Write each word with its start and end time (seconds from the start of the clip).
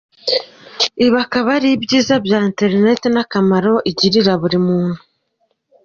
Ibi 1.05 1.17
akaba 1.23 1.49
ari 1.57 1.69
ibyiza 1.75 2.15
bya 2.25 2.39
internet 2.49 3.01
n'akamaro 3.13 3.73
igirira 3.91 4.33
buri 4.41 4.57
muntu. 4.67 4.99